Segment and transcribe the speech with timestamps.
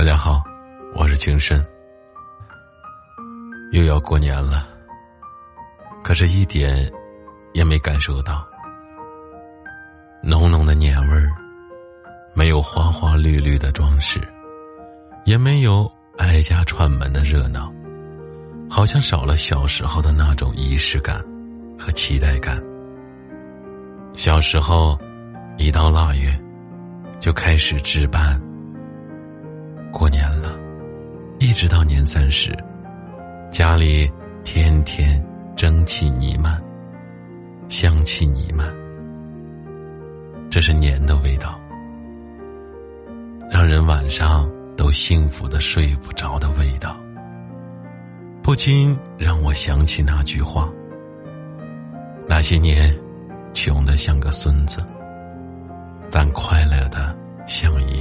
[0.00, 0.42] 大家好，
[0.94, 1.62] 我是情深。
[3.70, 4.66] 又要过年了，
[6.02, 6.90] 可是一点
[7.52, 8.42] 也没感受到
[10.22, 11.30] 浓浓的年味儿，
[12.32, 14.18] 没有花花绿绿的装饰，
[15.26, 15.86] 也没有
[16.16, 17.70] 挨家串门的热闹，
[18.70, 21.22] 好像少了小时候的那种仪式感
[21.78, 22.58] 和期待感。
[24.14, 24.98] 小时候，
[25.58, 26.34] 一到腊月，
[27.18, 28.40] 就开始置办。
[29.92, 30.56] 过年了，
[31.38, 32.56] 一直到年三十，
[33.50, 34.10] 家里
[34.44, 35.22] 天天
[35.56, 36.60] 蒸汽弥漫，
[37.68, 38.72] 香气弥漫。
[40.50, 41.60] 这是年的味道，
[43.50, 46.96] 让人晚上都幸福的睡不着的味道，
[48.42, 50.70] 不禁让我想起那句话：
[52.26, 52.96] 那些年。
[53.52, 54.80] 穷的像个孙子，
[56.08, 57.12] 但快乐的
[57.48, 57.99] 像爷。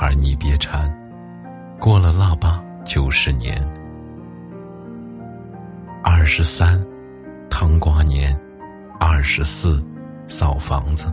[0.00, 0.88] 孩儿，你别馋，
[1.80, 3.52] 过了腊八就是年。
[6.04, 6.80] 二十三，
[7.50, 8.32] 糖瓜年；
[9.00, 9.84] 二十四，
[10.28, 11.12] 扫房子；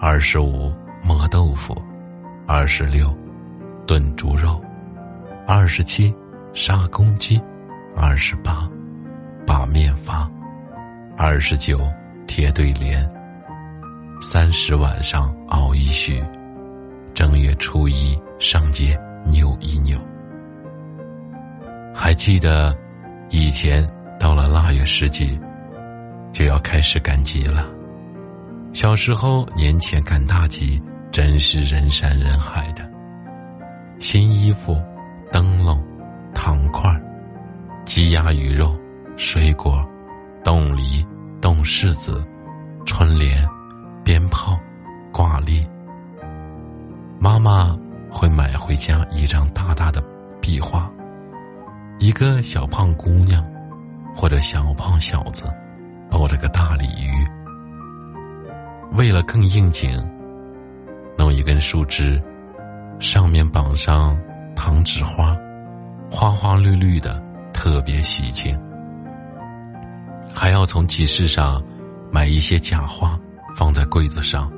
[0.00, 1.74] 二十五，磨豆腐；
[2.46, 3.14] 二十六，
[3.86, 4.58] 炖猪肉；
[5.46, 6.10] 二十七，
[6.54, 7.38] 杀公鸡；
[7.94, 8.66] 二十八。
[9.46, 10.26] 把面发，
[11.18, 11.80] 二十九
[12.26, 13.06] 贴对联，
[14.22, 16.12] 三十晚上熬一宿，
[17.16, 19.98] 正月初一上街扭一扭。
[21.94, 22.76] 还记得
[23.30, 23.82] 以前
[24.20, 25.40] 到了腊月十几，
[26.30, 27.66] 就要开始赶集了。
[28.74, 30.78] 小时候年前赶大集，
[31.10, 32.86] 真是人山人海的。
[33.98, 34.78] 新衣服、
[35.32, 35.82] 灯笼、
[36.34, 36.94] 糖块
[37.86, 38.78] 鸡鸭鱼肉。
[39.16, 39.82] 水果、
[40.44, 41.02] 冻梨、
[41.40, 42.22] 冻柿子、
[42.84, 43.42] 春联、
[44.04, 44.60] 鞭炮、
[45.10, 45.66] 挂历。
[47.18, 47.76] 妈妈
[48.10, 50.02] 会买回家一张大大的
[50.40, 50.90] 壁画，
[51.98, 53.44] 一个小胖姑娘
[54.14, 55.44] 或者小胖小子
[56.10, 57.26] 抱着个大鲤鱼。
[58.92, 59.98] 为了更应景，
[61.16, 62.22] 弄一根树枝，
[63.00, 64.16] 上面绑上
[64.54, 65.36] 糖纸花，
[66.10, 68.56] 花花绿绿的，特别喜庆。
[70.34, 71.62] 还要从集市上
[72.10, 73.18] 买一些假花，
[73.56, 74.52] 放在柜子上，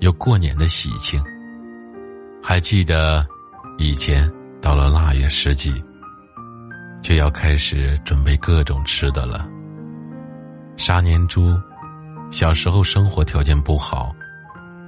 [0.00, 1.22] 有过年的喜庆。
[2.48, 3.26] 还记得
[3.76, 5.82] 以前到了腊月十几，
[7.02, 9.44] 就要开始准备各种吃的了。
[10.76, 11.60] 杀年猪，
[12.30, 14.14] 小时候生活条件不好，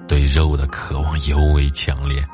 [0.07, 2.25] 对肉的渴望尤为强烈，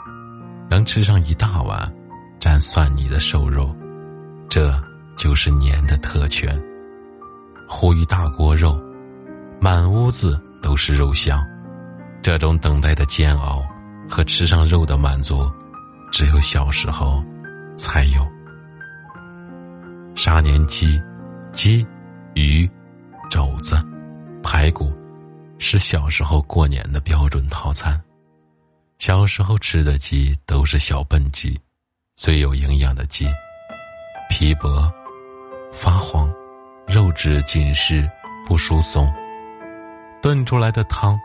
[0.68, 1.90] 能吃上一大碗
[2.38, 3.74] 蘸蒜泥的瘦肉，
[4.46, 4.78] 这
[5.16, 6.54] 就是年的特权。
[7.66, 8.78] 呼一大锅肉，
[9.58, 11.42] 满屋子都是肉香。
[12.22, 13.64] 这种等待的煎熬
[14.08, 15.50] 和吃上肉的满足，
[16.12, 17.24] 只有小时候
[17.76, 18.26] 才有。
[20.14, 21.00] 杀年鸡、
[21.52, 21.86] 鸡、
[22.34, 22.70] 鱼、
[23.30, 23.76] 肘子、
[24.42, 24.92] 排骨，
[25.58, 28.00] 是小时候过年的标准套餐。
[28.98, 31.58] 小时候吃的鸡都是小笨鸡，
[32.14, 33.26] 最有营养的鸡，
[34.30, 34.90] 皮薄，
[35.72, 36.32] 发黄。
[36.86, 38.06] 肉质紧实
[38.46, 39.10] 不疏松，
[40.20, 41.18] 炖出来的汤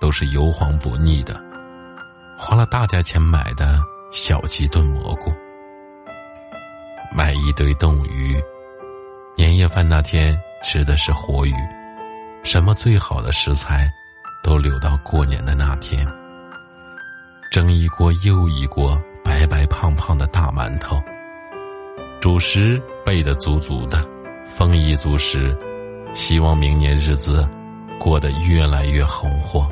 [0.00, 1.38] 都是油黄不腻的。
[2.36, 5.30] 花了大价钱买的小鸡炖蘑菇，
[7.14, 8.42] 买一堆冻鱼。
[9.36, 11.54] 年夜饭那天吃的是活鱼，
[12.42, 13.90] 什么最好的食材
[14.42, 16.06] 都留到过年的那天。
[17.50, 21.00] 蒸一锅又一锅白白胖胖的大馒头，
[22.20, 24.04] 主食备的足足的。
[24.54, 25.56] 丰衣足食，
[26.12, 27.48] 希望明年日子
[27.98, 29.66] 过得越来越红火，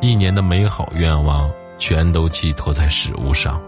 [0.00, 1.48] 一年的美好愿望
[1.86, 3.60] 全都寄托在食物上。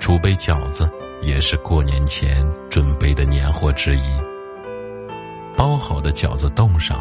[0.00, 0.90] 储备饺子
[1.22, 4.02] 也是过年前准备的年货之一。
[5.56, 7.00] 包好的饺子冻上，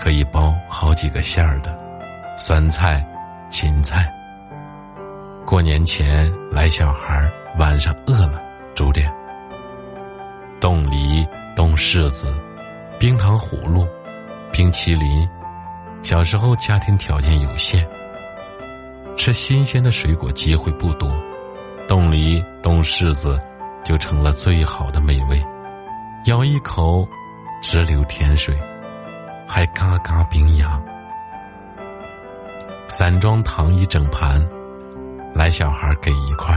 [0.00, 1.78] 可以包好几个馅儿的，
[2.38, 3.06] 酸菜、
[3.50, 4.10] 芹菜。
[5.44, 8.40] 过年前来小孩晚上饿了，
[8.74, 9.12] 煮点。
[10.58, 12.32] 冻梨、冻柿子、
[12.98, 13.86] 冰糖葫芦、
[14.50, 15.28] 冰淇淋。
[16.02, 17.86] 小时候家庭条件有限，
[19.16, 21.10] 吃新鲜的水果机会不多，
[21.88, 23.40] 冻梨、冻柿子
[23.84, 25.42] 就成了最好的美味。
[26.26, 27.06] 咬一口，
[27.62, 28.58] 直流甜水，
[29.46, 30.80] 还嘎嘎冰牙。
[32.88, 34.46] 散装糖一整盘，
[35.34, 36.54] 来小孩给一块，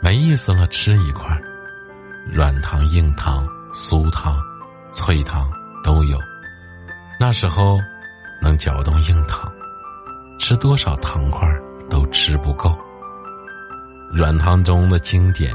[0.00, 1.26] 没意思了吃一块。
[2.24, 4.36] 软糖、硬糖、酥糖、
[4.90, 5.50] 脆糖
[5.82, 6.18] 都有。
[7.18, 7.78] 那时候
[8.40, 9.52] 能嚼动硬糖，
[10.42, 11.48] 吃多少糖块
[11.88, 12.76] 都吃不够。
[14.12, 15.54] 软糖中的经典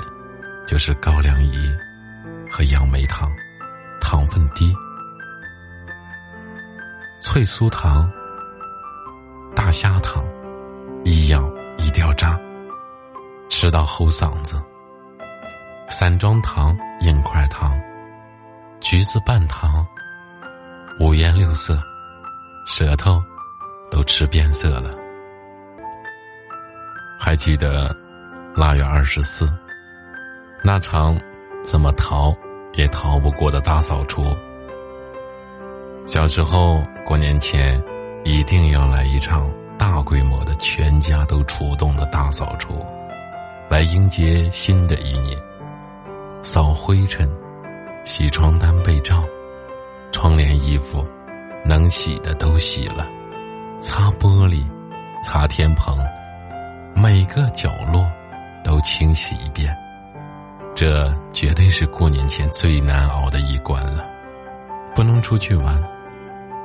[0.66, 1.78] 就是高粱饴
[2.50, 3.30] 和杨梅糖，
[4.00, 4.74] 糖分低。
[7.22, 8.10] 脆酥糖、
[9.54, 10.26] 大虾糖，
[11.04, 12.40] 一咬一掉渣，
[13.50, 14.56] 吃到齁嗓子。
[15.90, 17.78] 散装糖、硬块糖、
[18.80, 19.86] 橘子半糖，
[20.98, 21.78] 五颜六色，
[22.66, 23.22] 舌头
[23.90, 24.94] 都吃变色了。
[27.20, 27.96] 还记得
[28.56, 29.48] 腊月二十四
[30.64, 31.20] 那场
[31.64, 32.36] 怎么逃
[32.74, 34.24] 也逃不过的大扫除。
[36.06, 37.84] 小时候过年前，
[38.24, 42.86] 一定要来一场大规模的、全家都出动的大扫除，
[43.70, 45.38] 来迎接新的一年。
[46.42, 47.30] 扫灰尘，
[48.06, 49.24] 洗床单被罩，
[50.12, 51.06] 窗帘衣服，
[51.66, 53.06] 能洗的都洗了，
[53.80, 54.66] 擦玻璃，
[55.22, 55.98] 擦天棚，
[56.96, 58.12] 每个角落
[58.64, 59.76] 都清洗一遍。
[60.74, 64.04] 这绝对是过年前最难熬的一关了，
[64.96, 65.82] 不能出去玩。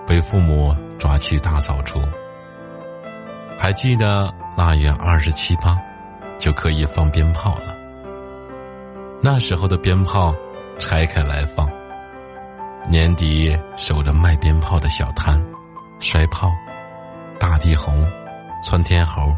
[0.06, 2.03] 被父母抓去大扫除。
[3.58, 5.79] 还记得腊月二十七八，
[6.38, 7.76] 就可以放鞭炮了。
[9.23, 10.35] 那时候的鞭炮
[10.79, 11.70] 拆开来放。
[12.88, 15.41] 年底守着卖鞭炮的小摊，
[16.00, 16.50] 摔炮、
[17.43, 18.09] 大地红、
[18.62, 19.37] 窜天猴，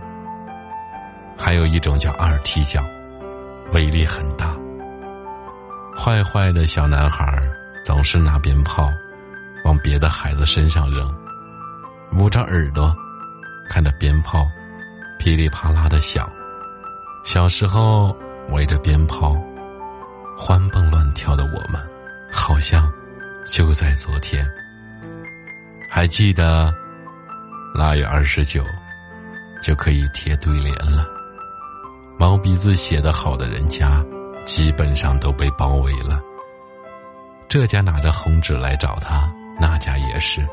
[1.38, 2.84] 还有一种叫二踢脚，
[3.72, 4.54] 威力很大。
[5.96, 7.34] 坏坏的小男孩
[7.82, 8.92] 总是拿鞭炮。
[9.64, 11.10] 往别的孩子身上扔，
[12.12, 12.94] 捂着耳朵，
[13.70, 14.46] 看着鞭炮
[15.18, 16.30] 噼里啪啦的响。
[17.24, 18.14] 小时候
[18.50, 19.34] 围着鞭炮
[20.36, 21.82] 欢蹦乱跳的我们，
[22.30, 22.92] 好像
[23.46, 24.46] 就在昨天。
[25.88, 26.70] 还记得
[27.74, 28.64] 腊月二十九
[29.60, 31.04] 就可以贴对联了，
[32.16, 34.00] 毛笔字写得好的人家
[34.44, 36.20] 基本上都被包围了。
[37.48, 39.28] 这家拿着红纸来找他。
[39.58, 40.44] 那家也是，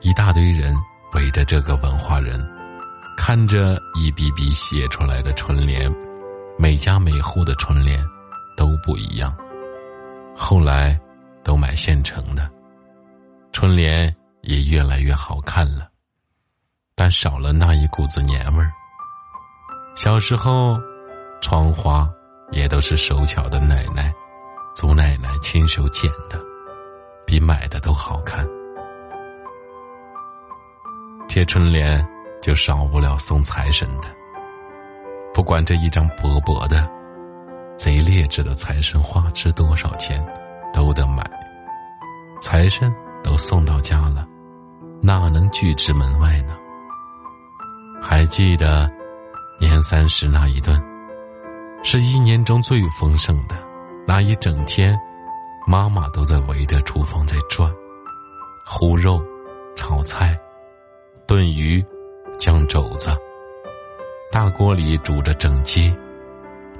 [0.00, 0.74] 一大堆人
[1.12, 2.40] 围着这个文化人，
[3.14, 5.94] 看着一笔笔写出来的春联，
[6.58, 8.02] 每家每户的春联
[8.56, 9.34] 都不一样。
[10.34, 10.98] 后来
[11.44, 12.50] 都买现成的，
[13.52, 15.86] 春联也越来越好看了，
[17.02, 18.70] 但少了那一股子年味儿。
[19.96, 20.78] 小时候，
[21.40, 22.06] 窗花
[22.50, 24.12] 也都是手巧的奶奶、
[24.74, 26.38] 祖奶奶亲手剪的。
[27.26, 28.46] 比买的都好看，
[31.26, 32.06] 贴春联
[32.42, 34.08] 就少不了送财神的。
[35.32, 36.86] 不管这一张薄薄的、
[37.78, 40.22] 贼劣质的财神画值多少钱，
[40.70, 41.24] 都得买。
[42.42, 42.94] 财神
[43.24, 44.28] 都送到家了，
[45.00, 46.58] 哪能拒之门外呢？
[48.00, 48.90] 还记得
[49.58, 50.80] 年三十那一顿，
[51.84, 53.56] 是一年中最丰盛的
[54.06, 54.98] 那一整天。
[55.66, 57.70] 妈妈都在围着厨房在转，
[58.66, 59.22] 烀肉、
[59.76, 60.36] 炒菜、
[61.26, 61.84] 炖鱼、
[62.38, 63.10] 酱肘子，
[64.32, 65.94] 大锅里煮着整鸡，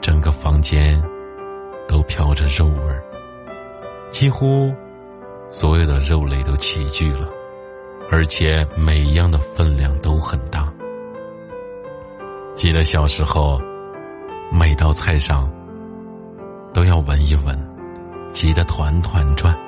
[0.01, 1.01] 整个房间
[1.87, 3.05] 都飘着肉味儿。
[4.11, 4.75] 几乎
[5.51, 7.29] 所有的肉类都齐聚了，
[8.11, 10.73] 而且每一样的分量都很大。
[12.61, 13.59] 记得小时候，
[14.53, 15.51] 每道菜上
[16.75, 17.59] 都要闻一闻。
[18.33, 19.59] 急得团团转，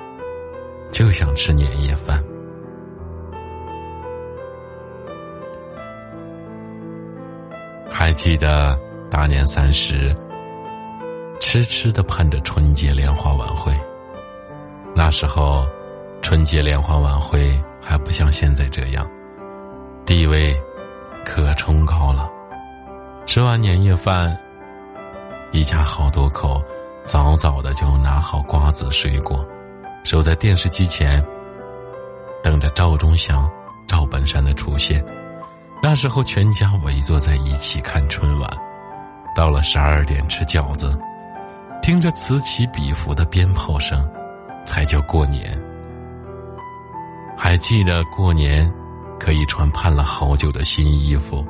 [0.91, 2.23] 就想吃年夜饭。
[7.91, 8.79] 还记得
[9.11, 10.15] 大年三十，
[11.41, 13.73] 痴痴的盼着春节联欢晚会。
[14.95, 15.67] 那时候，
[16.21, 19.11] 春节联欢晚会还不像现在这样，
[20.05, 20.55] 地位
[21.25, 22.31] 可崇高了。
[23.33, 24.39] 吃完年夜饭，
[25.53, 26.63] 一家好多口。
[27.03, 29.43] 早早的就拿好瓜子水果，
[30.05, 31.25] 守在电视机前，
[32.43, 33.51] 等着赵忠祥、
[33.89, 35.03] 赵本山的出现。
[35.83, 38.51] 那时候，全家围坐在一起看春晚。
[39.35, 40.95] 到了十二点吃饺子，
[41.81, 44.07] 听着此起彼伏的鞭炮声，
[44.63, 45.59] 才叫过年。
[47.35, 48.71] 还记得过年
[49.19, 51.43] 可以穿盼了好久的新衣服，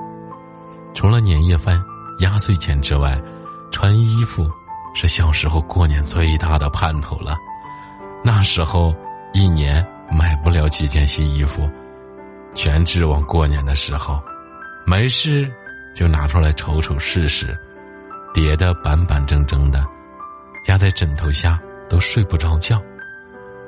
[0.94, 1.82] 除了年夜饭、
[2.18, 3.20] 压岁钱之外，
[3.70, 4.50] 穿衣服。
[4.94, 7.34] 是小时候过年最大的盼头了。
[8.22, 8.94] 那时候
[9.32, 11.66] 一年买不了几件新衣服，
[12.54, 14.22] 全指望过年的时候，
[14.84, 15.50] 没事
[15.94, 17.58] 就拿出来瞅瞅试试，
[18.34, 19.82] 叠的板板正正的，
[20.66, 21.58] 压在枕头下
[21.88, 22.78] 都睡不着觉，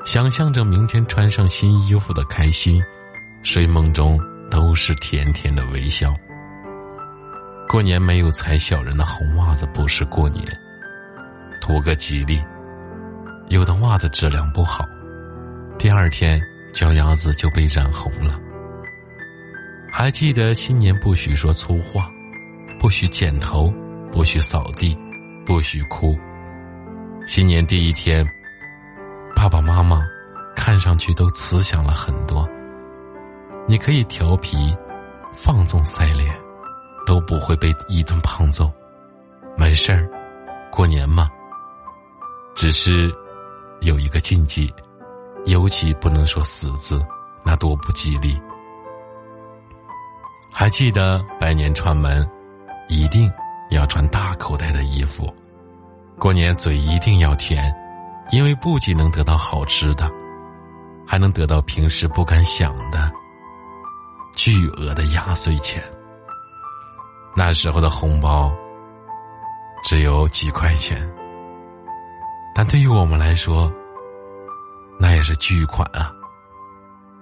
[0.04, 2.82] 想象着明天穿上新衣服的开心，
[3.42, 6.14] 睡梦中都是甜甜的微笑。
[7.68, 10.44] 过年没有踩小人的红袜子不是过年，
[11.60, 12.42] 图个吉利。
[13.48, 14.84] 有的袜子质量不好，
[15.78, 16.40] 第二天
[16.72, 18.40] 脚丫子就被染红了。
[19.90, 22.08] 还记得新年不许说粗话，
[22.78, 23.72] 不许剪头，
[24.12, 24.96] 不许扫地，
[25.44, 26.16] 不许哭。
[27.26, 28.26] 新年第一天，
[29.34, 30.04] 爸爸妈妈
[30.54, 32.48] 看上去都慈祥了很多。
[33.66, 34.76] 你可以调皮、
[35.32, 36.34] 放纵塞脸，
[37.06, 38.70] 都不会被一顿胖揍。
[39.56, 40.08] 没事儿，
[40.70, 41.28] 过年嘛。
[42.54, 43.12] 只是
[43.80, 44.72] 有一个禁忌，
[45.46, 47.04] 尤其不能说死字，
[47.44, 48.40] 那多不吉利。
[50.52, 52.24] 还记得拜年串门，
[52.88, 53.28] 一定
[53.70, 55.34] 要穿大口袋的衣服。
[56.16, 57.74] 过年嘴一定要甜，
[58.30, 60.08] 因为不仅能得到好吃的，
[61.04, 63.10] 还能得到平时不敢想的
[64.36, 65.82] 巨额的压岁钱。
[67.36, 68.52] 那时候的红包
[69.82, 70.98] 只有几块钱，
[72.54, 73.72] 但对于我们来说，
[74.98, 76.12] 那也是巨款啊！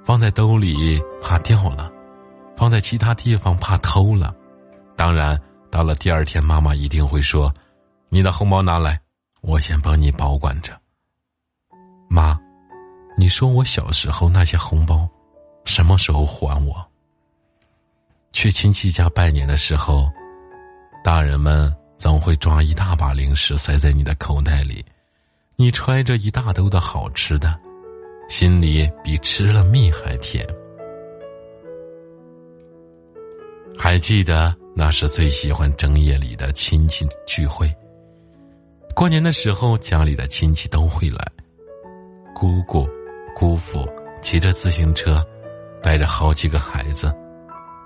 [0.04, 1.90] 放在兜里怕掉了。
[2.54, 4.32] 放在其他地方怕偷了，
[4.94, 5.40] 当然
[5.70, 7.52] 到了第二天，妈妈一定会说
[8.08, 9.00] ：“你的红包拿来，
[9.40, 10.78] 我先帮你保管着。”
[12.08, 12.38] 妈，
[13.16, 15.08] 你说我小时候那些红包，
[15.64, 16.91] 什么时候还我？
[18.32, 20.10] 去亲戚家拜年的时候，
[21.04, 24.84] 大人们总会抓一大把零食塞在你的口袋里，
[25.56, 27.58] 你揣着一大兜的好吃的，
[28.28, 30.46] 心里比吃了蜜还甜。
[33.78, 37.72] 还记得那是最喜欢正夜里的亲戚聚会。
[38.94, 41.26] 过年的时候，家里的亲戚都会来，
[42.34, 42.88] 姑姑、
[43.34, 43.86] 姑父
[44.20, 45.24] 骑着自行车，
[45.82, 47.12] 带着好几个孩子，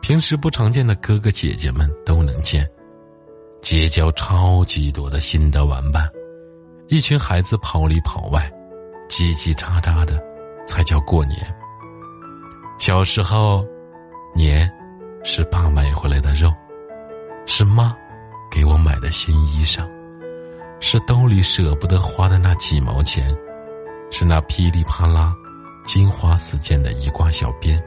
[0.00, 2.68] 平时不常见的哥哥姐姐们都能见，
[3.60, 6.08] 结交超级多的新的玩伴，
[6.88, 8.50] 一群孩子跑里跑外，
[9.08, 10.22] 叽叽喳喳的，
[10.66, 11.38] 才叫过年。
[12.78, 13.64] 小时候，
[14.34, 14.70] 年。
[15.28, 16.48] 是爸买回来的肉，
[17.46, 17.92] 是妈
[18.48, 19.84] 给我买的新衣裳，
[20.78, 23.36] 是兜里舍不得花的那几毛钱，
[24.08, 25.34] 是那噼里啪啦、
[25.84, 27.82] 金花四溅的一挂小鞭。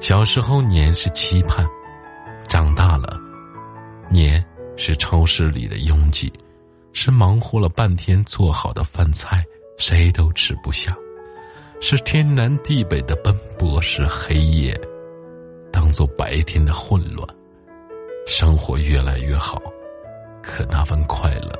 [0.00, 1.64] 小时候年是期盼，
[2.48, 3.20] 长大了，
[4.08, 4.42] 年
[4.74, 6.32] 是超市里的拥挤，
[6.94, 9.44] 是忙活了半天做好的饭菜
[9.76, 10.96] 谁都吃不下，
[11.82, 14.74] 是天南地北的奔波，是黑夜。
[15.70, 17.28] 当做白天的混乱，
[18.26, 19.62] 生活越来越好，
[20.42, 21.52] 可那份快乐，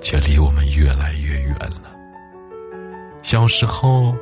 [0.00, 1.94] 却离我们越来越远了。
[3.22, 4.16] 小时候，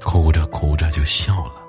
[0.00, 1.65] 哭着哭着就笑了；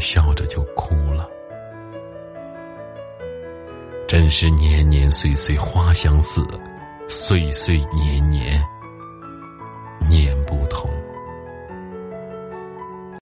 [0.00, 1.28] 笑着就哭了。
[4.06, 6.42] 真是年年岁岁花相似，
[7.08, 8.62] 岁岁年年。